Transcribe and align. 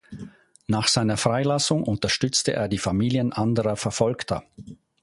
Nach 0.65 0.87
seiner 0.87 1.15
Freilassung 1.15 1.83
unterstützte 1.83 2.53
er 2.53 2.67
die 2.67 2.79
Familien 2.79 3.33
anderer 3.33 3.75
Verfolgter. 3.75 4.43